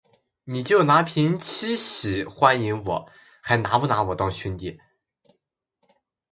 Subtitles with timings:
[0.45, 3.07] 你就拿瓶七喜欢迎我，
[3.39, 4.79] 还拿不拿我当兄弟